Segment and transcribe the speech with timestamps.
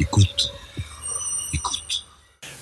[0.00, 0.50] Écoute.
[1.52, 2.06] Écoute.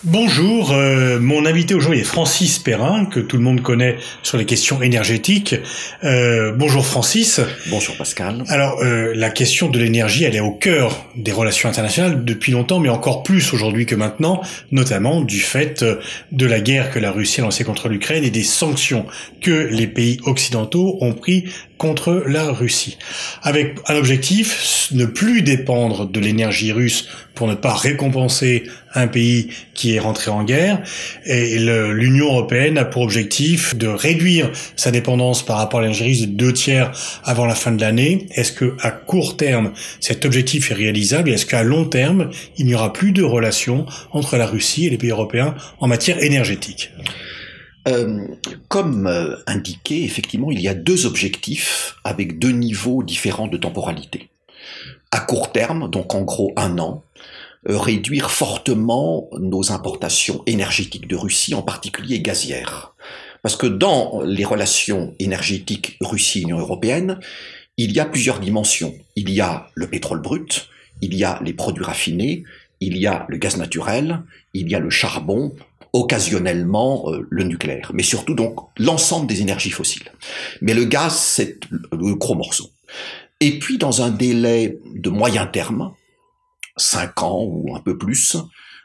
[0.02, 4.44] Bonjour, euh, mon invité aujourd'hui est Francis Perrin, que tout le monde connaît sur les
[4.44, 5.54] questions énergétiques.
[6.02, 7.40] Euh, bonjour Francis.
[7.68, 8.42] Bonjour Pascal.
[8.48, 12.80] Alors, euh, la question de l'énergie, elle est au cœur des relations internationales depuis longtemps,
[12.80, 14.42] mais encore plus aujourd'hui que maintenant,
[14.72, 15.84] notamment du fait
[16.32, 19.06] de la guerre que la Russie a lancée contre l'Ukraine et des sanctions
[19.40, 21.44] que les pays occidentaux ont pris
[21.78, 22.98] contre la Russie,
[23.42, 28.64] avec un objectif, ne plus dépendre de l'énergie russe pour ne pas récompenser
[28.94, 30.82] un pays qui est rentré en guerre.
[31.24, 36.20] Et l'Union européenne a pour objectif de réduire sa dépendance par rapport à l'énergie russe
[36.22, 36.90] de deux tiers
[37.22, 38.26] avant la fin de l'année.
[38.34, 41.30] Est-ce que à court terme cet objectif est réalisable?
[41.30, 44.98] Est-ce qu'à long terme il n'y aura plus de relations entre la Russie et les
[44.98, 46.90] pays européens en matière énergétique?
[47.88, 48.26] Euh,
[48.68, 54.28] comme euh, indiqué, effectivement, il y a deux objectifs avec deux niveaux différents de temporalité.
[55.10, 57.02] À court terme, donc en gros un an,
[57.68, 62.94] euh, réduire fortement nos importations énergétiques de Russie, en particulier gazières.
[63.42, 67.18] Parce que dans les relations énergétiques Russie-Union européenne,
[67.78, 68.94] il y a plusieurs dimensions.
[69.16, 70.68] Il y a le pétrole brut,
[71.00, 72.44] il y a les produits raffinés,
[72.80, 75.54] il y a le gaz naturel, il y a le charbon,
[75.98, 80.12] occasionnellement euh, le nucléaire, mais surtout donc l'ensemble des énergies fossiles.
[80.60, 82.70] Mais le gaz, c'est le gros morceau.
[83.40, 85.92] Et puis dans un délai de moyen terme,
[86.76, 88.36] 5 ans ou un peu plus,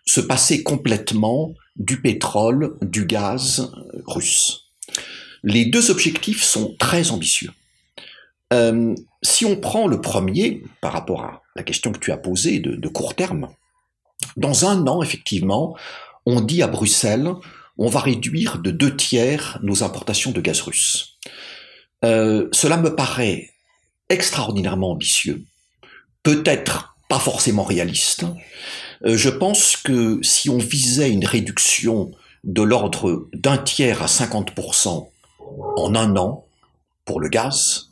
[0.06, 3.72] se passer complètement du pétrole, du gaz
[4.06, 4.72] russe.
[5.44, 7.52] Les deux objectifs sont très ambitieux.
[8.54, 12.60] Euh, si on prend le premier, par rapport à la question que tu as posée
[12.60, 13.50] de court terme,
[14.38, 15.76] dans un an, effectivement,
[16.26, 17.32] on dit à Bruxelles,
[17.78, 21.18] on va réduire de deux tiers nos importations de gaz russe.
[22.04, 23.50] Euh, cela me paraît
[24.10, 25.44] extraordinairement ambitieux,
[26.22, 28.26] peut-être pas forcément réaliste.
[29.06, 32.12] Euh, je pense que si on visait une réduction
[32.44, 35.10] de l'ordre d'un tiers à 50%
[35.78, 36.46] en un an
[37.06, 37.90] pour le gaz,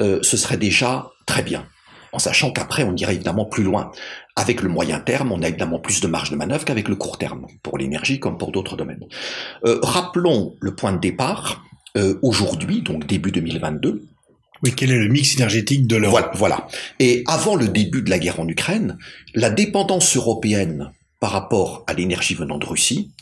[0.00, 1.66] euh, ce serait déjà très bien
[2.12, 3.90] en sachant qu'après on irait évidemment plus loin.
[4.36, 7.18] Avec le moyen terme, on a évidemment plus de marge de manœuvre qu'avec le court
[7.18, 9.04] terme, pour l'énergie comme pour d'autres domaines.
[9.64, 11.64] Euh, rappelons le point de départ,
[11.96, 14.06] euh, aujourd'hui, donc début 2022,
[14.62, 16.30] oui, quel est le mix énergétique de l'Europe?
[16.34, 16.66] Voilà, voilà.
[16.98, 18.98] Et avant le début de la guerre en Ukraine,
[19.34, 23.12] la dépendance européenne par rapport à l'énergie venant de Russie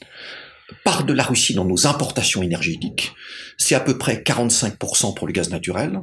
[0.85, 3.15] part de la Russie dans nos importations énergétiques,
[3.57, 6.03] c'est à peu près 45% pour le gaz naturel,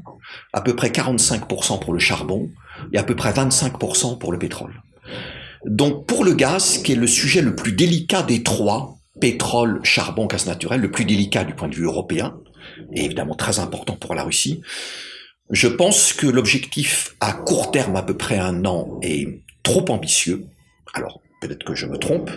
[0.53, 2.49] à peu près 45% pour le charbon
[2.93, 4.81] et à peu près 25% pour le pétrole.
[5.65, 10.25] Donc pour le gaz, qui est le sujet le plus délicat des trois, pétrole, charbon,
[10.25, 12.37] gaz naturel, le plus délicat du point de vue européen,
[12.93, 14.61] et évidemment très important pour la Russie,
[15.51, 20.45] je pense que l'objectif à court terme, à peu près un an, est trop ambitieux.
[20.93, 22.31] Alors, peut-être que je me trompe.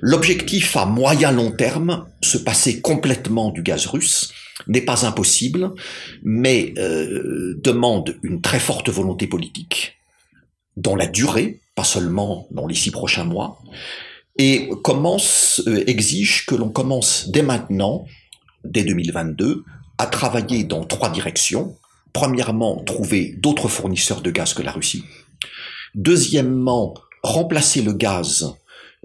[0.00, 4.32] L'objectif à moyen long terme, se passer complètement du gaz russe,
[4.66, 5.72] n'est pas impossible,
[6.22, 9.98] mais euh, demande une très forte volonté politique,
[10.76, 13.58] dans la durée, pas seulement dans les six prochains mois,
[14.38, 18.06] et commence, euh, exige que l'on commence dès maintenant,
[18.64, 19.64] dès 2022,
[19.98, 21.76] à travailler dans trois directions.
[22.12, 25.04] Premièrement, trouver d'autres fournisseurs de gaz que la Russie.
[25.94, 28.56] Deuxièmement, remplacer le gaz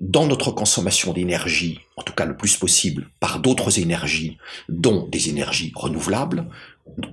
[0.02, 4.38] dans notre consommation d'énergie, en tout cas le plus possible, par d'autres énergies,
[4.68, 6.48] dont des énergies renouvelables,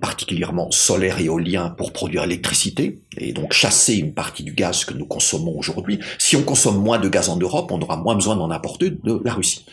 [0.00, 4.94] particulièrement solaire et éolien pour produire l'électricité, et donc chasser une partie du gaz que
[4.94, 6.00] nous consommons aujourd'hui.
[6.18, 9.20] Si on consomme moins de gaz en Europe, on aura moins besoin d'en apporter de
[9.24, 9.64] la Russie.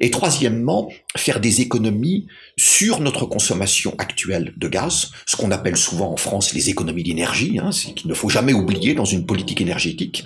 [0.00, 6.10] Et troisièmement, faire des économies sur notre consommation actuelle de gaz, ce qu'on appelle souvent
[6.10, 9.60] en France les économies d'énergie, hein, ce qu'il ne faut jamais oublier dans une politique
[9.60, 10.24] énergétique.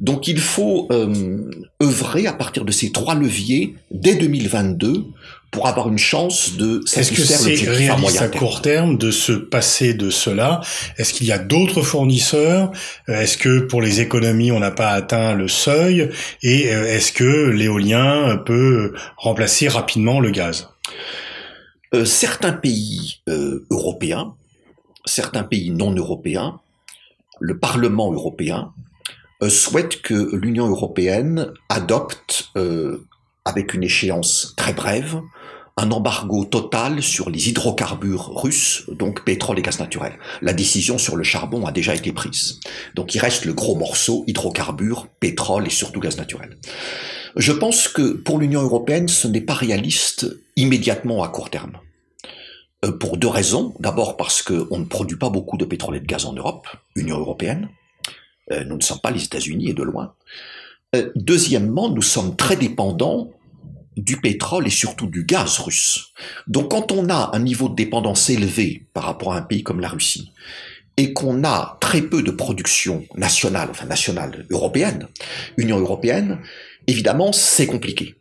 [0.00, 1.50] Donc il faut euh,
[1.82, 5.04] œuvrer à partir de ces trois leviers dès 2022
[5.50, 9.94] pour avoir une chance de Est-ce que c'est réaliste à, court terme de se passer
[9.94, 10.60] de cela?
[10.98, 12.70] Est-ce qu'il y a d'autres fournisseurs?
[13.08, 16.10] Est-ce que pour les économies, on n'a pas atteint le seuil?
[16.42, 20.68] Et euh, est-ce que l'éolien peut remplacer rapidement le gaz?
[21.94, 24.34] Euh, Certains pays euh, européens,
[25.06, 26.60] certains pays non européens,
[27.40, 28.87] le Parlement européen euh,
[29.48, 32.50] souhaite que l'Union européenne adopte
[33.44, 35.20] avec une échéance très brève,
[35.76, 40.18] un embargo total sur les hydrocarbures russes, donc pétrole et gaz naturel.
[40.42, 42.58] La décision sur le charbon a déjà été prise.
[42.96, 46.58] Donc il reste le gros morceau, hydrocarbures, pétrole et surtout gaz naturel.
[47.36, 50.26] Je pense que pour l'Union européenne, ce n'est pas réaliste
[50.56, 51.78] immédiatement à court terme.
[52.84, 53.74] Euh, pour deux raisons.
[53.80, 57.18] D'abord parce qu'on ne produit pas beaucoup de pétrole et de gaz en Europe, Union
[57.18, 57.68] européenne.
[58.52, 60.14] Euh, nous ne sommes pas les États-Unis et de loin.
[60.96, 63.30] Euh, deuxièmement, nous sommes très dépendants
[63.96, 66.12] du pétrole et surtout du gaz russe.
[66.46, 69.80] Donc quand on a un niveau de dépendance élevé par rapport à un pays comme
[69.80, 70.32] la Russie,
[70.96, 75.06] et qu'on a très peu de production nationale, enfin nationale européenne,
[75.56, 76.38] Union européenne,
[76.86, 78.16] évidemment c'est compliqué.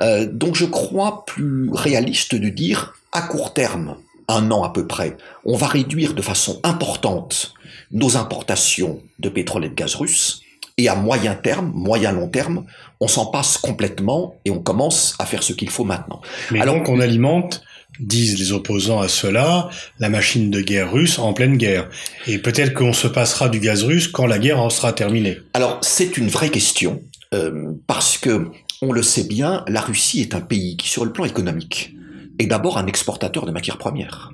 [0.00, 3.96] Euh, donc je crois plus réaliste de dire à court terme,
[4.28, 7.54] un an à peu près, on va réduire de façon importante
[7.90, 10.42] nos importations de pétrole et de gaz russe,
[10.76, 12.64] et à moyen terme, moyen long terme,
[13.00, 16.20] on s'en passe complètement et on commence à faire ce qu'il faut maintenant.
[16.50, 17.62] Mais Alors, donc on alimente,
[17.98, 21.88] disent les opposants à cela, la machine de guerre russe en pleine guerre.
[22.26, 25.38] Et peut-être qu'on se passera du gaz russe quand la guerre en sera terminée.
[25.54, 27.02] Alors c'est une vraie question,
[27.34, 28.48] euh, parce que
[28.82, 31.94] on le sait bien, la Russie est un pays qui, sur le plan économique,
[32.38, 34.32] est d'abord un exportateur de matières premières.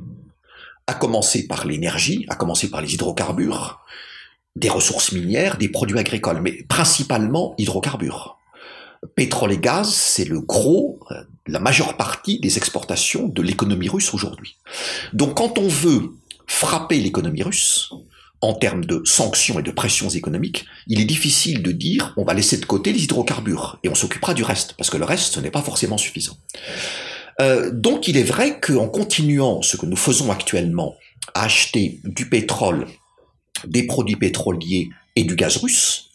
[0.87, 3.81] À commencer par l'énergie, à commencer par les hydrocarbures,
[4.55, 8.39] des ressources minières, des produits agricoles, mais principalement hydrocarbures.
[9.15, 14.15] Pétrole et gaz, c'est le gros, euh, la majeure partie des exportations de l'économie russe
[14.15, 14.57] aujourd'hui.
[15.13, 16.15] Donc quand on veut
[16.47, 17.93] frapper l'économie russe,
[18.41, 22.35] en termes de sanctions et de pressions économiques, il est difficile de dire on va
[22.35, 25.41] laisser de côté les hydrocarbures et on s'occupera du reste, parce que le reste, ce
[25.41, 26.37] n'est pas forcément suffisant.
[27.41, 30.97] Euh, donc il est vrai qu'en continuant ce que nous faisons actuellement,
[31.35, 32.87] à acheter du pétrole
[33.67, 36.11] des produits pétroliers et du gaz russe,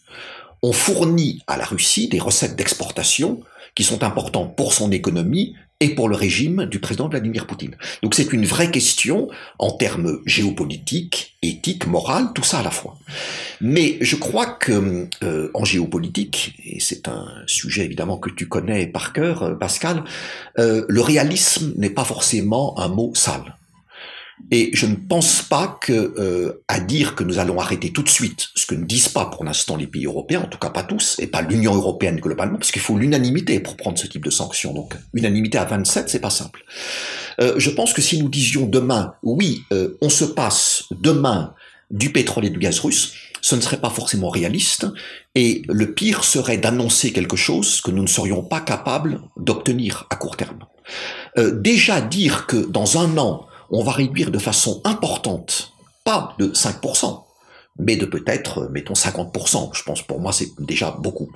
[0.62, 3.40] on fournit à la Russie des recettes d'exportation
[3.74, 7.76] qui sont importantes pour son économie et pour le régime du président Vladimir Poutine.
[8.02, 12.96] Donc c'est une vraie question en termes géopolitiques, éthiques, morales, tout ça à la fois.
[13.60, 18.86] Mais je crois que euh, en géopolitique, et c'est un sujet évidemment que tu connais
[18.86, 20.04] par cœur, euh, Pascal,
[20.60, 23.56] euh, le réalisme n'est pas forcément un mot sale.
[24.50, 28.08] Et je ne pense pas que euh, à dire que nous allons arrêter tout de
[28.08, 30.82] suite, ce que ne disent pas pour l'instant les pays européens, en tout cas pas
[30.82, 34.30] tous, et pas l'Union européenne globalement, parce qu'il faut l'unanimité pour prendre ce type de
[34.30, 34.74] sanctions.
[34.74, 36.64] Donc unanimité à 27, c'est pas simple.
[37.40, 41.54] Euh, je pense que si nous disions demain, oui, euh, on se passe demain
[41.90, 44.86] du pétrole et du gaz russe, ce ne serait pas forcément réaliste,
[45.34, 50.16] et le pire serait d'annoncer quelque chose que nous ne serions pas capables d'obtenir à
[50.16, 50.60] court terme.
[51.36, 55.72] déjà dire que dans un an, on va réduire de façon importante,
[56.04, 57.24] pas de 5%,
[57.78, 61.30] mais de peut-être, mettons 50%, je pense pour moi c'est déjà beaucoup,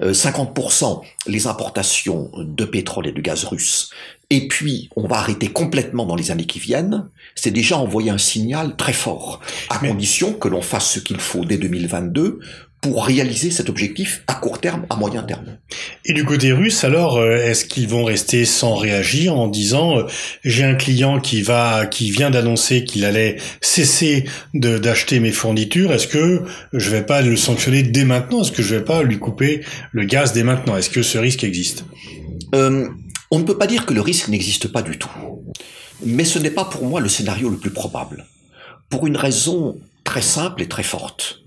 [0.00, 3.90] 50% euh, les importations de pétrole et de gaz russe,
[4.30, 8.18] et puis on va arrêter complètement dans les années qui viennent, c'est déjà envoyer un
[8.18, 12.38] signal très fort, à condition que l'on fasse ce qu'il faut dès 2022
[12.80, 15.58] pour réaliser cet objectif à court terme, à moyen terme.
[16.06, 20.02] Et du côté russe, alors, euh, est-ce qu'ils vont rester sans réagir en disant euh,
[20.44, 24.24] j'ai un client qui va, qui vient d'annoncer qu'il allait cesser
[24.54, 26.42] d'acheter mes fournitures, est-ce que
[26.72, 28.42] je vais pas le sanctionner dès maintenant?
[28.42, 29.62] Est-ce que je vais pas lui couper
[29.92, 30.76] le gaz dès maintenant?
[30.76, 31.84] Est-ce que ce risque existe?
[32.54, 32.88] Euh,
[33.30, 35.10] On ne peut pas dire que le risque n'existe pas du tout,
[36.04, 38.24] mais ce n'est pas pour moi le scénario le plus probable,
[38.88, 41.39] pour une raison très simple et très forte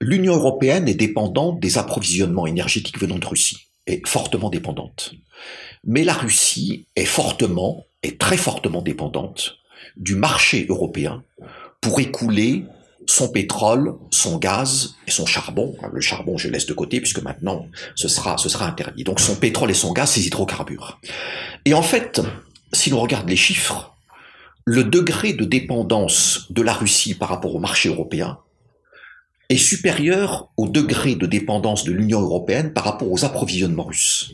[0.00, 5.12] L'Union européenne est dépendante des approvisionnements énergétiques venant de Russie, est fortement dépendante.
[5.84, 9.58] Mais la Russie est fortement, et très fortement dépendante
[9.96, 11.22] du marché européen
[11.80, 12.64] pour écouler
[13.06, 15.76] son pétrole, son gaz et son charbon.
[15.92, 19.04] Le charbon, je laisse de côté puisque maintenant ce sera, ce sera interdit.
[19.04, 21.00] Donc son pétrole et son gaz, ses hydrocarbures.
[21.64, 22.20] Et en fait,
[22.72, 23.94] si l'on regarde les chiffres,
[24.64, 28.38] le degré de dépendance de la Russie par rapport au marché européen
[29.50, 34.32] est supérieur au degré de dépendance de l'Union européenne par rapport aux approvisionnements russes.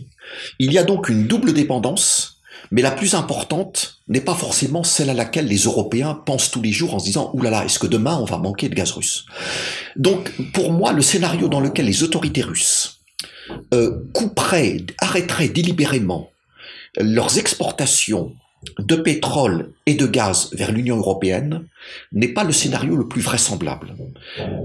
[0.59, 5.09] Il y a donc une double dépendance, mais la plus importante n'est pas forcément celle
[5.09, 7.79] à laquelle les Européens pensent tous les jours en se disant⁇ Ouh là là, est-ce
[7.79, 9.25] que demain on va manquer de gaz russe?⁇
[9.97, 13.01] Donc pour moi, le scénario dans lequel les autorités russes
[13.73, 16.31] euh, couperaient, arrêteraient délibérément
[16.99, 18.35] leurs exportations
[18.79, 21.67] de pétrole et de gaz vers l'Union européenne
[22.13, 23.95] n'est pas le scénario le plus vraisemblable.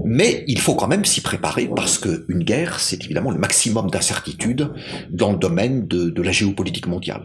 [0.04, 4.70] Mais il faut quand même s'y préparer parce qu'une guerre, c'est évidemment le maximum d'incertitude
[5.10, 7.22] dans le domaine de, la géopolitique mondiale.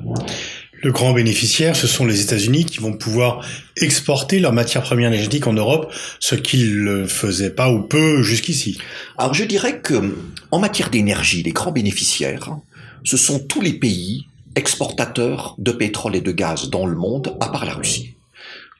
[0.83, 3.43] Le grand bénéficiaire, ce sont les États-Unis qui vont pouvoir
[3.81, 8.77] exporter leurs matières premières énergétiques en Europe, ce qu'ils ne faisaient pas ou peu jusqu'ici.
[9.17, 10.15] Alors je dirais que
[10.51, 12.57] en matière d'énergie, les grands bénéficiaires,
[13.03, 14.26] ce sont tous les pays
[14.57, 18.15] exportateurs de pétrole et de gaz dans le monde, à part la Russie.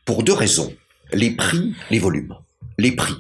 [0.06, 0.74] Pour deux raisons.
[1.14, 2.36] Les prix, les volumes.
[2.78, 3.16] Les prix.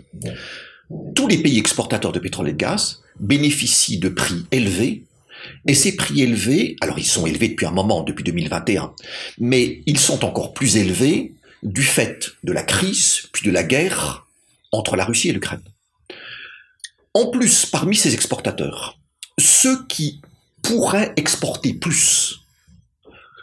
[1.15, 5.03] Tous les pays exportateurs de pétrole et de gaz bénéficient de prix élevés
[5.67, 8.93] et ces prix élevés, alors ils sont élevés depuis un moment, depuis 2021,
[9.37, 14.27] mais ils sont encore plus élevés du fait de la crise, puis de la guerre
[14.71, 15.61] entre la Russie et l'Ukraine.
[17.13, 18.97] En plus, parmi ces exportateurs,
[19.39, 20.21] ceux qui
[20.63, 22.46] pourraient exporter plus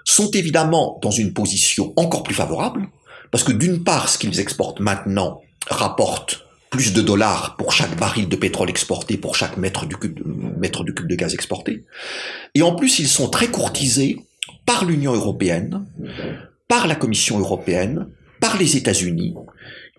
[0.05, 2.89] sont évidemment dans une position encore plus favorable,
[3.31, 8.29] parce que d'une part, ce qu'ils exportent maintenant rapporte plus de dollars pour chaque baril
[8.29, 11.85] de pétrole exporté, pour chaque mètre du cube, de gaz exporté.
[12.55, 14.19] Et en plus, ils sont très courtisés
[14.67, 15.87] par l'Union européenne,
[16.69, 18.09] par la Commission européenne,
[18.41, 19.35] par les États-Unis,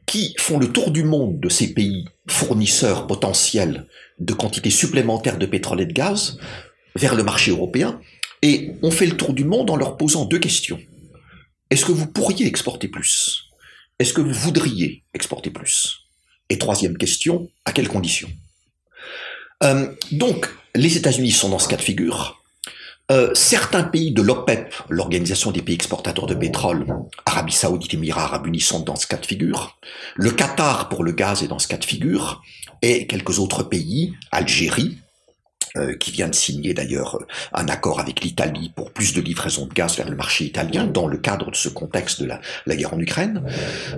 [0.06, 3.86] qui font le tour du monde de ces pays fournisseurs potentiels
[4.20, 6.38] de quantités supplémentaires de pétrole et de gaz
[6.96, 8.00] vers le marché européen,
[8.46, 10.80] et on fait le tour du monde en leur posant deux questions.
[11.72, 13.46] Est-ce que vous pourriez exporter plus?
[13.98, 16.02] Est-ce que vous voudriez exporter plus?
[16.50, 18.30] Et troisième question, à quelles conditions?
[19.64, 22.44] Euh, Donc, les États-Unis sont dans ce cas de figure.
[23.12, 26.86] Euh, certains pays de l'OPEP, l'Organisation des pays exportateurs de pétrole,
[27.26, 29.80] Arabie Saoudite, Émirats Arabes Unis sont dans ce cas de figure.
[30.16, 32.44] Le Qatar pour le gaz est dans ce cas de figure.
[32.84, 35.00] Et quelques autres pays, Algérie,
[36.00, 37.20] qui vient de signer d'ailleurs
[37.54, 41.06] un accord avec l'Italie pour plus de livraison de gaz vers le marché italien dans
[41.06, 43.44] le cadre de ce contexte de la, guerre en Ukraine.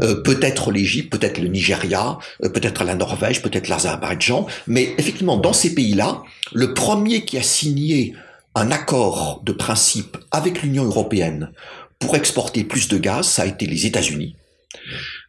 [0.01, 4.47] Euh, peut-être l'Égypte, peut-être le Nigeria, euh, peut-être la Norvège, peut-être l'Azerbaïdjan.
[4.65, 6.23] Mais effectivement, dans ces pays-là,
[6.53, 8.15] le premier qui a signé
[8.55, 11.51] un accord de principe avec l'Union européenne
[11.99, 14.35] pour exporter plus de gaz, ça a été les États-Unis.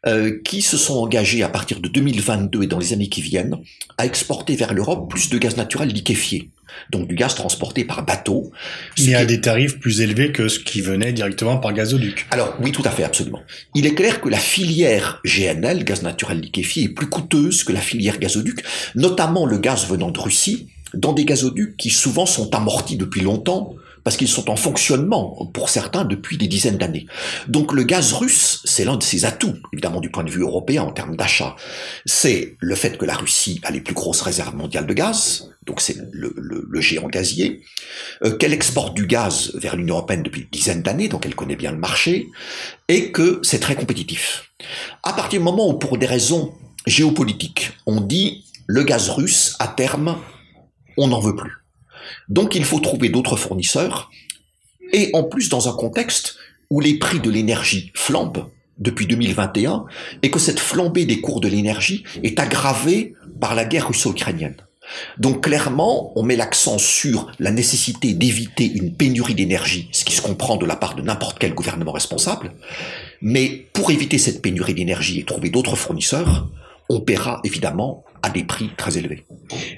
[0.06, 3.56] Euh, qui se sont engagés à partir de 2022 et dans les années qui viennent
[3.96, 6.50] à exporter vers l'Europe plus de gaz naturel liquéfié,
[6.90, 8.52] donc du gaz transporté par bateau.
[9.00, 12.28] Mais à des tarifs plus élevés que ce qui venait directement par gazoduc.
[12.30, 13.42] Alors oui, tout à fait, absolument.
[13.74, 17.80] Il est clair que la filière GNL, gaz naturel liquéfié, est plus coûteuse que la
[17.80, 18.62] filière gazoduc,
[18.94, 23.74] notamment le gaz venant de Russie, dans des gazoducs qui souvent sont amortis depuis longtemps,
[24.04, 27.06] parce qu'ils sont en fonctionnement pour certains depuis des dizaines d'années.
[27.48, 30.82] Donc le gaz russe, c'est l'un de ses atouts, évidemment du point de vue européen
[30.82, 31.56] en termes d'achat.
[32.06, 35.80] C'est le fait que la Russie a les plus grosses réserves mondiales de gaz, donc
[35.80, 37.62] c'est le, géant gazier,
[38.24, 41.56] euh, qu'elle exporte du gaz vers l'Union européenne depuis une dizaine d'années, donc elle connaît
[41.56, 42.28] bien le marché,
[42.88, 44.50] et que c'est très compétitif.
[45.02, 46.54] À partir du moment où, pour des raisons
[46.86, 50.16] géopolitiques, on dit le gaz russe, à terme,
[50.96, 51.52] on n'en veut plus.
[52.28, 54.10] Donc il faut trouver d'autres fournisseurs,
[54.92, 56.36] et en plus dans un contexte
[56.70, 58.46] où les prix de l'énergie flambent
[58.78, 59.86] depuis 2021,
[60.22, 64.56] et que cette flambée des cours de l'énergie est aggravée par la guerre russo-ukrainienne.
[65.18, 70.22] Donc clairement, on met l'accent sur la nécessité d'éviter une pénurie d'énergie, ce qui se
[70.22, 72.52] comprend de la part de n'importe quel gouvernement responsable.
[73.20, 76.48] Mais pour éviter cette pénurie d'énergie et trouver d'autres fournisseurs,
[76.88, 79.24] on paiera évidemment à des prix très élevés.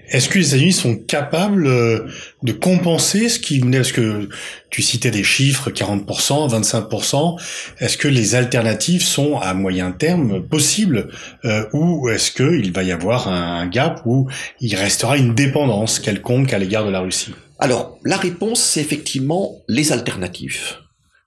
[0.09, 2.09] Est-ce que les États-Unis sont capables euh,
[2.43, 4.29] de compenser ce qui venait Est-ce que
[4.71, 7.41] tu citais des chiffres 40%, 25%.
[7.81, 11.09] Est-ce que les alternatives sont à moyen terme possibles
[11.45, 14.29] euh, ou est-ce qu'il va y avoir un gap où
[14.61, 17.35] il restera une dépendance quelconque à l'égard de la Russie?
[17.59, 20.77] Alors la réponse c'est effectivement les alternatives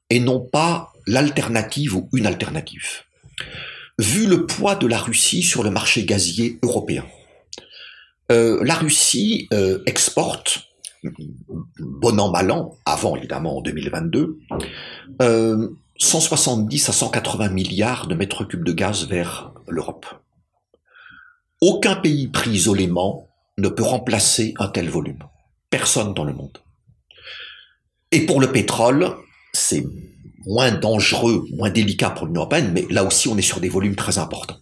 [0.09, 3.03] et non pas l'alternative ou une alternative
[3.99, 7.05] vu le poids de la Russie sur le marché gazier européen.
[8.31, 10.69] Euh, la Russie euh, exporte,
[11.79, 14.39] bon an, mal an, avant évidemment en 2022,
[15.97, 20.05] 170 euh, à 180 milliards de mètres cubes de gaz vers l'Europe.
[21.61, 25.23] Aucun pays pris isolément ne peut remplacer un tel volume.
[25.69, 26.57] Personne dans le monde.
[28.11, 29.15] Et pour le pétrole,
[29.53, 29.85] c'est
[30.45, 33.95] moins dangereux, moins délicat pour l'Union européenne, mais là aussi on est sur des volumes
[33.95, 34.57] très importants.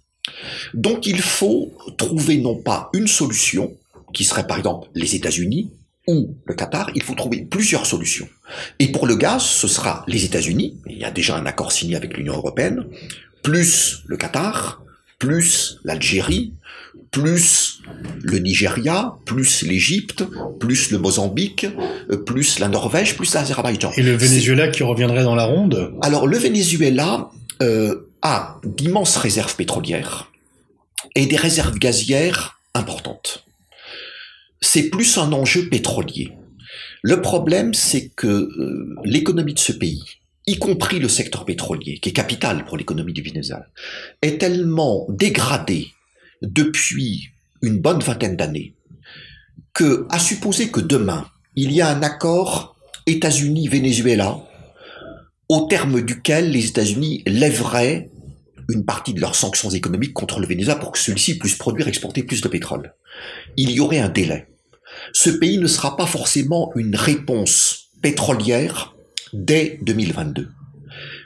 [0.74, 3.74] Donc il faut trouver non pas une solution,
[4.14, 5.72] qui serait par exemple les États-Unis
[6.08, 8.28] ou le Qatar, il faut trouver plusieurs solutions.
[8.80, 11.96] Et pour le gaz, ce sera les États-Unis, il y a déjà un accord signé
[11.96, 12.86] avec l'Union européenne,
[13.44, 14.82] plus le Qatar,
[15.22, 16.54] plus l'Algérie,
[17.12, 17.84] plus
[18.24, 20.24] le Nigeria, plus l'Égypte,
[20.60, 21.68] plus le Mozambique,
[22.10, 23.92] euh, plus la Norvège, plus l'Azerbaïdjan.
[23.98, 25.94] Et le Venezuela qui reviendrait dans la ronde?
[26.02, 27.30] Alors le Venezuela
[27.62, 30.32] euh, a d'immenses réserves pétrolières
[31.14, 33.46] et des réserves gazières importantes.
[34.60, 36.32] C'est plus un enjeu pétrolier.
[37.04, 40.04] Le problème, c'est que euh, l'économie de ce pays,
[40.48, 43.68] y compris le secteur pétrolier, qui est capital pour l'économie du Venezuela,
[44.22, 45.88] est tellement dégradé
[46.42, 47.30] depuis
[47.62, 48.74] une bonne vingtaine d'années
[49.74, 54.40] que, à supposer que demain, il y a un accord États-Unis-Venezuela
[55.50, 58.10] au terme duquel les États-Unis lèveraient
[58.70, 62.24] une partie de leurs sanctions économiques contre le Venezuela pour que celui-ci puisse produire exporter
[62.24, 62.94] plus de pétrole.
[63.58, 64.48] Il y aurait un délai.
[65.14, 68.96] Ce pays ne sera pas forcément une réponse pétrolière
[69.34, 70.50] dès 2022.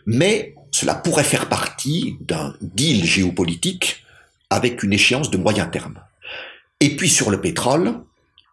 [0.06, 4.04] Mais cela pourrait faire partie d'un deal géopolitique
[4.50, 6.00] avec une échéance de moyen terme.
[6.80, 7.96] Et puis sur le pétrole,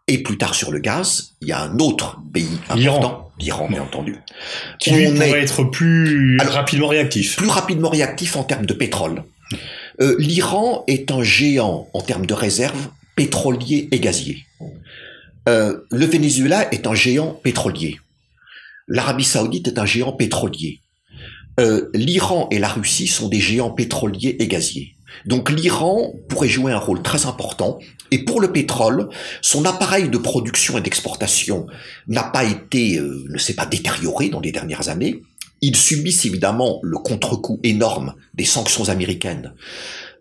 [0.09, 3.83] et plus tard sur le gaz, il y a un autre pays important, l'Iran bien
[3.83, 4.17] entendu,
[4.79, 7.37] qui lui pourrait être plus rapidement réactif.
[7.37, 9.25] Plus rapidement réactif en termes de pétrole.
[10.01, 14.45] Euh, L'Iran est un géant en termes de réserves pétroliers et gaziers.
[15.49, 17.99] Euh, le Venezuela est un géant pétrolier.
[18.93, 20.81] L'Arabie saoudite est un géant pétrolier.
[21.59, 24.97] Euh, L'Iran et la Russie sont des géants pétroliers et gaziers.
[25.25, 27.79] Donc l'Iran pourrait jouer un rôle très important.
[28.11, 29.09] Et pour le pétrole,
[29.41, 31.67] son appareil de production et d'exportation
[32.07, 35.23] n'a pas été, euh, ne s'est pas détérioré dans les dernières années.
[35.63, 39.55] Ils subissent évidemment le contre-coup énorme des sanctions américaines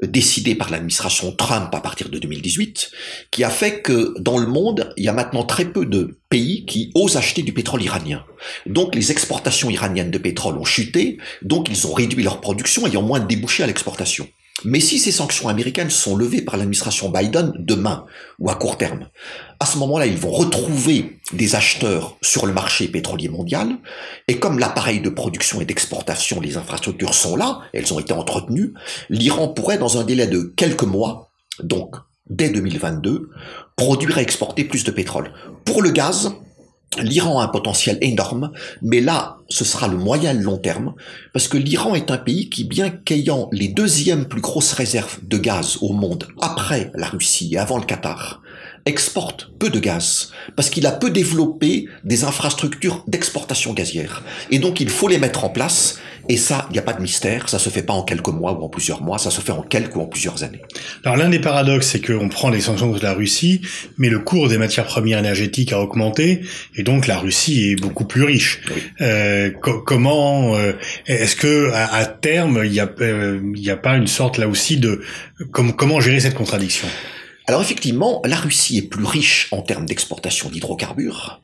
[0.01, 2.91] décidées par l'administration Trump à partir de 2018,
[3.29, 6.65] qui a fait que dans le monde, il y a maintenant très peu de pays
[6.65, 8.23] qui osent acheter du pétrole iranien.
[8.65, 13.01] Donc les exportations iraniennes de pétrole ont chuté, donc ils ont réduit leur production ayant
[13.01, 14.27] moins de débouchés à l'exportation.
[14.65, 18.05] Mais si ces sanctions américaines sont levées par l'administration Biden demain
[18.39, 19.07] ou à court terme,
[19.59, 23.77] à ce moment-là, ils vont retrouver des acheteurs sur le marché pétrolier mondial.
[24.27, 28.73] Et comme l'appareil de production et d'exportation, les infrastructures sont là, elles ont été entretenues,
[29.09, 31.31] l'Iran pourrait, dans un délai de quelques mois,
[31.63, 31.95] donc
[32.29, 33.29] dès 2022,
[33.75, 35.31] produire et exporter plus de pétrole.
[35.65, 36.33] Pour le gaz,
[36.99, 40.93] L'Iran a un potentiel énorme, mais là, ce sera le moyen long terme,
[41.31, 45.37] parce que l'Iran est un pays qui, bien qu'ayant les deuxièmes plus grosses réserves de
[45.37, 48.41] gaz au monde après la Russie et avant le Qatar,
[48.85, 54.23] exporte peu de gaz, parce qu'il a peu développé des infrastructures d'exportation gazière.
[54.49, 55.97] Et donc il faut les mettre en place,
[56.31, 58.53] et ça, il n'y a pas de mystère, ça se fait pas en quelques mois
[58.53, 60.61] ou en plusieurs mois, ça se fait en quelques ou en plusieurs années.
[61.03, 63.59] Alors l'un des paradoxes, c'est qu'on prend les sanctions de la Russie,
[63.97, 66.39] mais le cours des matières premières énergétiques a augmenté,
[66.77, 68.61] et donc la Russie est beaucoup plus riche.
[69.01, 69.51] Euh,
[69.85, 70.71] comment euh,
[71.05, 74.77] est-ce que à, terme, il n'y a, euh, il a pas une sorte là aussi
[74.77, 75.01] de
[75.51, 76.87] comment gérer cette contradiction?
[77.47, 81.41] Alors effectivement, la Russie est plus riche en termes d'exportation d'hydrocarbures,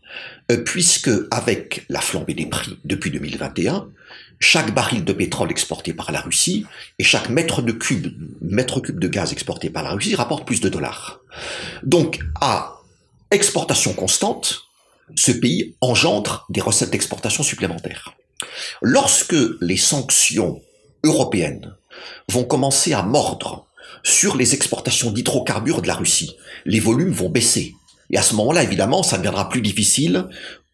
[0.51, 3.87] euh, puisque avec la flambée des prix depuis 2021,
[4.39, 6.65] chaque baril de pétrole exporté par la Russie
[6.99, 8.13] et chaque mètre cube,
[8.83, 11.19] cube de gaz exporté par la Russie rapporte plus de dollars.
[11.83, 12.77] Donc, à
[13.31, 14.63] exportation constante,
[15.15, 18.13] ce pays engendre des recettes d'exportation supplémentaires.
[18.81, 20.61] Lorsque les sanctions
[21.03, 21.73] européennes
[22.29, 23.65] vont commencer à mordre
[24.03, 26.35] sur les exportations d'hydrocarbures de la Russie.
[26.65, 27.75] Les volumes vont baisser.
[28.09, 30.27] Et à ce moment-là, évidemment, ça deviendra plus difficile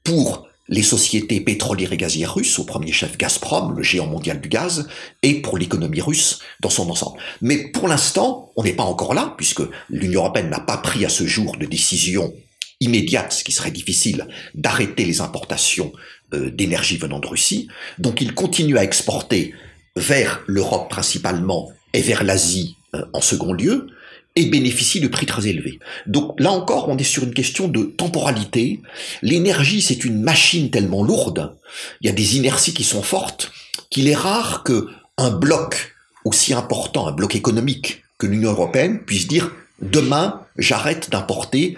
[0.04, 4.49] pour les sociétés pétrolières et gazières russes, au premier chef Gazprom, le géant mondial du
[4.49, 4.88] gaz,
[5.21, 7.19] et pour l'économie russe dans son ensemble.
[7.41, 11.10] Mais pour l'instant, on n'est pas encore là, puisque l'Union européenne n'a pas pris à
[11.10, 12.34] ce jour de décision
[12.80, 15.91] immédiate, ce qui serait difficile, d'arrêter les importations
[16.34, 17.67] euh, d'énergie venant de Russie.
[17.99, 19.54] Donc il continue à exporter
[19.95, 23.88] vers l'Europe principalement et vers l'Asie euh, en second lieu,
[24.36, 25.80] et bénéficie de prix très élevés.
[26.08, 28.82] Donc là encore, on est sur une question de temporalité.
[29.22, 31.56] L'énergie, c'est une machine tellement lourde,
[32.02, 33.52] il y a des inerties qui sont fortes,
[33.89, 35.93] qu'il est rare que un bloc
[36.26, 41.78] aussi important, un bloc économique que l'Union européenne, puisse dire demain, j'arrête d'importer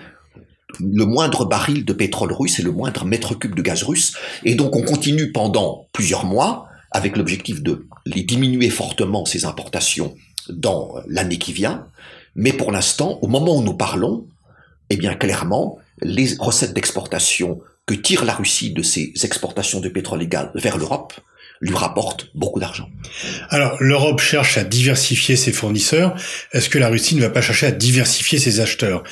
[0.79, 4.13] le moindre baril de pétrole russe et le moindre mètre cube de gaz russe.
[4.43, 10.15] Et donc on continue pendant plusieurs mois avec l'objectif de les diminuer fortement, ces importations,
[10.49, 11.87] dans l'année qui vient.
[12.35, 14.27] Mais pour l'instant, au moment où nous parlons,
[14.89, 20.27] eh bien clairement, les recettes d'exportation que tire la Russie de ses exportations de pétrole
[20.27, 21.13] gaz vers l'Europe
[21.61, 22.89] lui rapporte beaucoup d'argent.
[23.49, 26.15] Alors, l'Europe cherche à diversifier ses fournisseurs.
[26.51, 29.03] Est-ce que la Russie ne va pas chercher à diversifier ses acheteurs?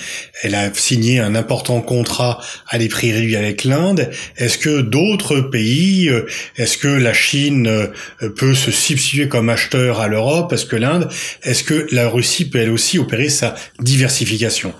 [0.41, 4.09] Elle a signé un important contrat à des prix réduits avec l'Inde.
[4.37, 6.27] Est-ce que d'autres pays, euh,
[6.57, 11.09] est-ce que la Chine euh, peut se substituer comme acheteur à l'Europe Est-ce que l'Inde?
[11.43, 14.73] Est-ce que la Russie peut elle aussi opérer sa diversification?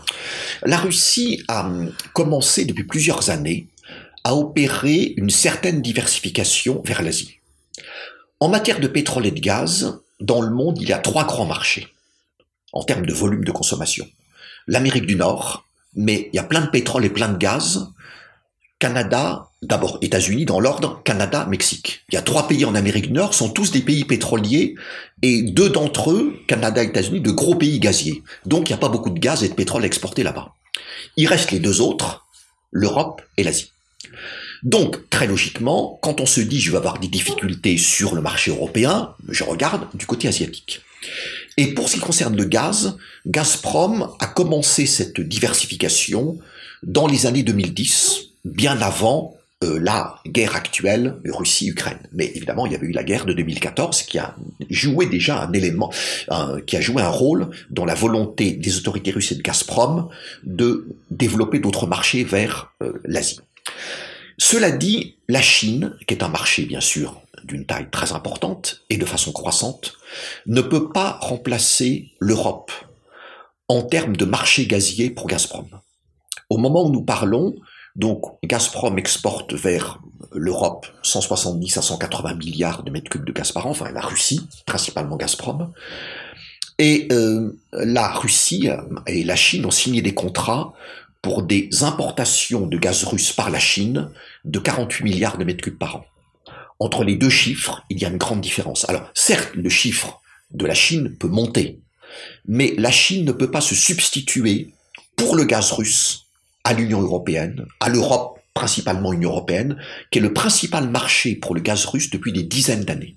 [0.66, 3.68] La Russie a hum, commencé depuis plusieurs années
[4.24, 7.40] à opérer une certaine diversification vers l'Asie.
[8.44, 11.46] En matière de pétrole et de gaz, dans le monde, il y a trois grands
[11.46, 11.88] marchés
[12.74, 14.06] en termes de volume de consommation.
[14.68, 17.88] L'Amérique du Nord, mais il y a plein de pétrole et plein de gaz.
[18.80, 22.04] Canada, d'abord États-Unis dans l'ordre, Canada, Mexique.
[22.10, 24.76] Il y a trois pays en Amérique du Nord, sont tous des pays pétroliers,
[25.22, 28.24] et deux d'entre eux, Canada et États-Unis, de gros pays gaziers.
[28.46, 30.52] Donc il n'y a pas beaucoup de gaz et de pétrole exportés là-bas.
[31.16, 32.26] Il reste les deux autres,
[32.72, 33.72] l'Europe et l'Asie.
[34.64, 38.52] Donc, très logiquement, quand on se dit je vais avoir des difficultés sur le marché
[38.52, 40.82] européen, je regarde du côté asiatique.
[41.58, 42.98] Et pour ce qui concerne le gaz,
[43.28, 46.40] Gazprom a commencé cette diversification
[46.82, 52.00] dans les années 2010, bien avant euh, la guerre actuelle Russie-Ukraine.
[52.14, 54.36] Mais évidemment, il y avait eu la guerre de 2014 qui a
[54.70, 55.92] joué déjà un élément,
[56.66, 60.10] qui a joué un rôle dans la volonté des autorités russes et de Gazprom
[60.44, 63.40] de développer d'autres marchés vers euh, l'Asie.
[64.38, 68.98] Cela dit, la Chine, qui est un marché bien sûr d'une taille très importante et
[68.98, 69.96] de façon croissante,
[70.46, 72.72] ne peut pas remplacer l'Europe
[73.68, 75.68] en termes de marché gazier pour Gazprom.
[76.50, 77.56] Au moment où nous parlons,
[77.96, 80.00] donc Gazprom exporte vers
[80.32, 84.42] l'Europe 170 à 180 milliards de mètres cubes de gaz par an, enfin la Russie,
[84.66, 85.72] principalement Gazprom.
[86.80, 88.70] Et euh, la Russie
[89.06, 90.74] et la Chine ont signé des contrats
[91.24, 94.12] pour des importations de gaz russe par la Chine
[94.44, 96.06] de 48 milliards de mètres cubes par an.
[96.80, 98.88] Entre les deux chiffres, il y a une grande différence.
[98.90, 101.80] Alors, certes, le chiffre de la Chine peut monter,
[102.46, 104.74] mais la Chine ne peut pas se substituer
[105.16, 106.26] pour le gaz russe
[106.66, 109.78] à l'Union européenne, à l'Europe, principalement Union européenne,
[110.12, 113.16] qui est le principal marché pour le gaz russe depuis des dizaines d'années.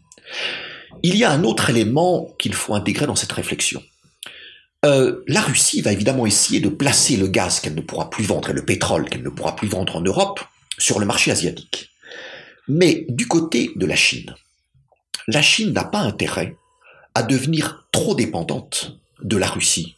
[1.03, 3.83] Il y a un autre élément qu'il faut intégrer dans cette réflexion.
[4.85, 8.51] Euh, la Russie va évidemment essayer de placer le gaz qu'elle ne pourra plus vendre
[8.51, 10.41] et le pétrole qu'elle ne pourra plus vendre en Europe
[10.79, 11.91] sur le marché asiatique.
[12.69, 14.35] Mais du côté de la Chine,
[15.29, 16.57] la Chine n'a pas intérêt
[17.15, 19.97] à devenir trop dépendante de la Russie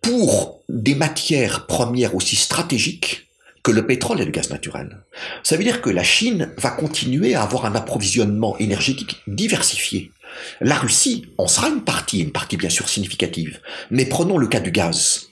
[0.00, 3.26] pour des matières premières aussi stratégiques
[3.62, 5.02] que le pétrole et le gaz naturel.
[5.42, 10.12] Ça veut dire que la Chine va continuer à avoir un approvisionnement énergétique diversifié.
[10.60, 13.60] La Russie en sera une partie, une partie bien sûr significative.
[13.90, 15.28] Mais prenons le cas du gaz.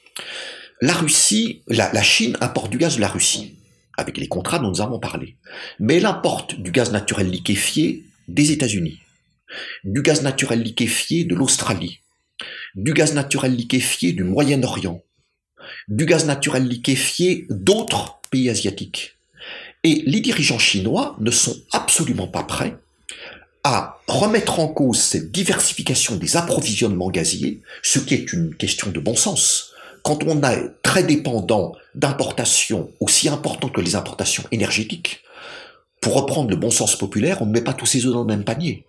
[0.80, 3.56] La Russie, la, Chine importe du gaz de la Russie
[3.96, 5.36] avec les contrats dont nous avons parlé.
[5.78, 8.98] Mais elle importe du gaz naturel liquéfié des États-Unis,
[9.84, 12.00] du gaz naturel liquéfié de l'Australie,
[12.74, 15.02] du gaz naturel liquéfié du Moyen-Orient,
[15.88, 19.16] du gaz naturel liquéfié d'autres pays asiatiques.
[19.84, 22.76] Et les dirigeants chinois ne sont absolument pas prêts
[23.64, 29.00] à remettre en cause cette diversification des approvisionnements gaziers, ce qui est une question de
[29.00, 29.74] bon sens
[30.04, 35.22] quand on est très dépendant d'importations aussi importantes que les importations énergétiques,
[36.02, 38.26] pour reprendre le bon sens populaire, on ne met pas tous ses œufs dans le
[38.26, 38.84] même panier.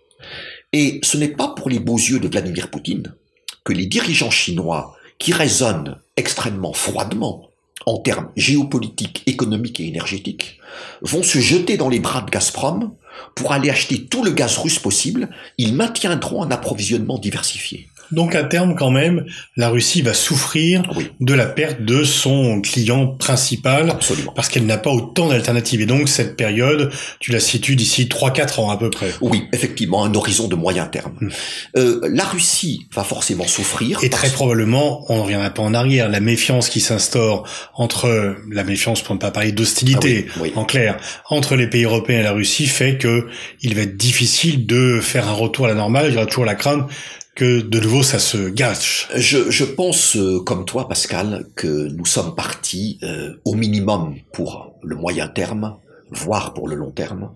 [0.74, 3.16] Et ce n'est pas pour les beaux yeux de Vladimir Poutine
[3.64, 7.50] que les dirigeants chinois, qui raisonnent extrêmement froidement
[7.86, 10.60] en termes géopolitiques, économiques et énergétiques,
[11.02, 12.94] vont se jeter dans les bras de Gazprom
[13.36, 15.30] pour aller acheter tout le gaz russe possible.
[15.58, 17.88] Ils maintiendront un approvisionnement diversifié.
[18.12, 20.84] Donc à terme quand même, la Russie va souffrir
[21.20, 24.32] de la perte de son client principal Absolument.
[24.36, 25.82] parce qu'elle n'a pas autant d'alternatives.
[25.82, 29.12] Et donc cette période, tu la situes d'ici 3-4 ans à peu près.
[29.22, 31.14] Oui, effectivement, un horizon de moyen terme.
[31.20, 31.30] Hmm.
[31.78, 34.00] Euh, la Russie va forcément souffrir.
[34.04, 38.64] Et très probablement, on ne reviendra pas en arrière, la méfiance qui s'instaure entre, la
[38.64, 40.98] méfiance pour ne pas parler d'hostilité, ah en clair,
[41.30, 43.28] entre les pays européens et la Russie fait que
[43.62, 46.08] il va être difficile de faire un retour à la normale.
[46.10, 46.88] Il y aura toujours la crainte
[47.36, 49.10] que de nouveau ça se gâche.
[49.14, 54.96] Je, pense, euh, comme toi Pascal, que nous sommes partis euh, au minimum pour le
[54.96, 55.78] moyen terme,
[56.10, 57.36] voire pour le long terme.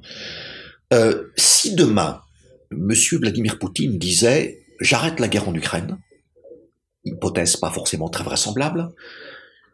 [0.94, 2.22] Euh, si demain,
[2.72, 5.98] Monsieur Vladimir Poutine disait j'arrête la guerre en Ukraine,
[7.04, 8.90] hypothèse pas forcément très vraisemblable,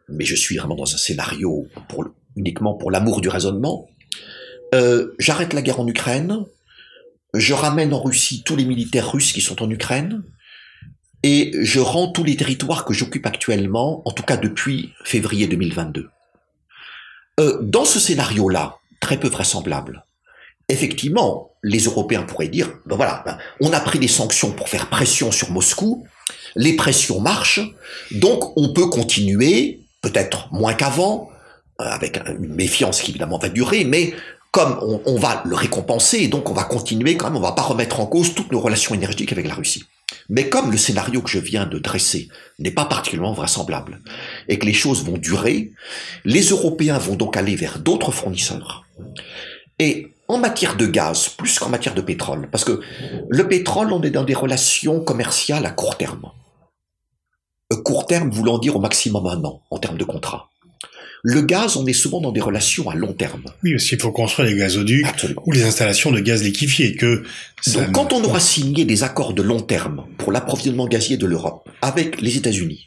[0.08, 1.68] mais je suis vraiment dans un scénario
[2.34, 3.88] uniquement pour l'amour du raisonnement,
[5.18, 6.44] j'arrête la guerre en Ukraine,
[7.38, 10.22] je ramène en Russie tous les militaires russes qui sont en Ukraine,
[11.22, 16.08] et je rends tous les territoires que j'occupe actuellement, en tout cas depuis février 2022.
[17.40, 20.04] Euh, dans ce scénario-là, très peu vraisemblable,
[20.68, 24.88] effectivement, les Européens pourraient dire, ben voilà, ben, on a pris des sanctions pour faire
[24.88, 26.06] pression sur Moscou,
[26.54, 27.60] les pressions marchent,
[28.12, 31.30] donc on peut continuer, peut-être moins qu'avant,
[31.80, 34.14] euh, avec une méfiance qui évidemment va durer, mais
[34.56, 37.60] comme on, va le récompenser, et donc on va continuer quand même, on va pas
[37.60, 39.84] remettre en cause toutes nos relations énergétiques avec la Russie.
[40.30, 44.00] Mais comme le scénario que je viens de dresser n'est pas particulièrement vraisemblable,
[44.48, 45.72] et que les choses vont durer,
[46.24, 48.86] les Européens vont donc aller vers d'autres fournisseurs.
[49.78, 52.80] Et en matière de gaz, plus qu'en matière de pétrole, parce que
[53.28, 56.30] le pétrole, on est dans des relations commerciales à court terme.
[57.74, 60.48] Euh, court terme voulant dire au maximum un an en termes de contrat.
[61.22, 63.44] Le gaz, on est souvent dans des relations à long terme.
[63.64, 65.06] Oui, parce qu'il faut construire les gazoducs
[65.44, 66.96] ou les installations de gaz liquéfié.
[66.96, 67.24] Que
[67.74, 71.68] Donc, quand on aura signé des accords de long terme pour l'approvisionnement gazier de l'Europe
[71.82, 72.86] avec les États-Unis,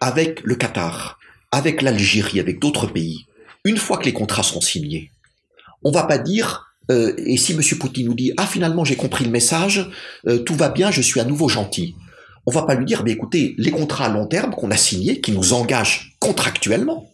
[0.00, 1.18] avec le Qatar,
[1.52, 3.26] avec l'Algérie, avec d'autres pays,
[3.64, 5.10] une fois que les contrats seront signés,
[5.82, 7.60] on va pas dire euh, et si M.
[7.78, 9.88] Poutine nous dit ah finalement j'ai compris le message,
[10.26, 11.94] euh, tout va bien, je suis à nouveau gentil.
[12.46, 15.20] On va pas lui dire mais écoutez les contrats à long terme qu'on a signés,
[15.20, 17.10] qui nous engagent contractuellement,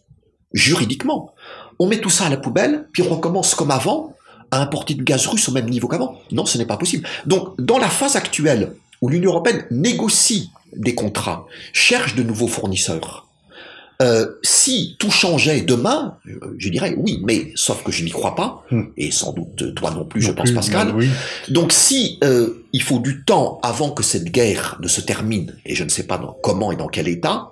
[0.52, 1.32] juridiquement,
[1.78, 4.14] on met tout ça à la poubelle, puis on recommence comme avant
[4.50, 6.20] à importer du gaz russe au même niveau qu'avant.
[6.32, 7.06] Non, ce n'est pas possible.
[7.26, 13.26] Donc, dans la phase actuelle où l'Union européenne négocie des contrats, cherche de nouveaux fournisseurs,
[14.02, 18.34] euh, si tout changeait demain, euh, je dirais oui, mais sauf que je n'y crois
[18.34, 18.84] pas, Hmm.
[18.96, 20.88] et sans doute toi non plus, Non je pense plus, Pascal.
[20.88, 21.08] non, oui.
[21.48, 25.74] Donc si euh, il faut du temps avant que cette guerre ne se termine, et
[25.74, 27.50] je ne sais pas dans, comment et dans quel état,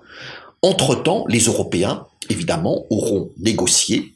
[0.62, 4.14] entre-temps, les Européens, évidemment, auront négocié,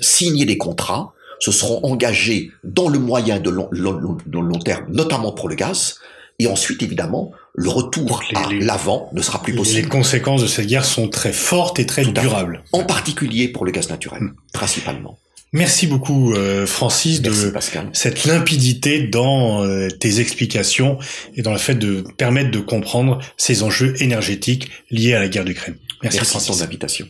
[0.00, 5.54] signé des contrats, se seront engagés dans le moyen de long, terme, notamment pour le
[5.54, 5.96] gaz,
[6.40, 9.88] et ensuite, évidemment, le retour les- à les- l'avant ne sera plus Les possible.
[9.88, 12.62] conséquences de cette guerre sont très fortes et très durables.
[12.72, 14.32] En particulier pour le gaz naturel, Hmm.
[14.52, 15.18] principalement.
[15.52, 17.88] Merci beaucoup, euh, Francis, Merci de Pascal.
[17.94, 20.98] cette limpidité dans euh, tes explications
[21.36, 25.44] et dans le fait de permettre de comprendre ces enjeux énergétiques liés à la guerre
[25.44, 25.76] d'Ukraine.
[26.02, 26.62] Merci, Francis.
[26.62, 27.08] invitation.